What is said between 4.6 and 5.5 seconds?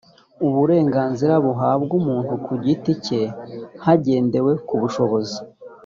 ku bushobozi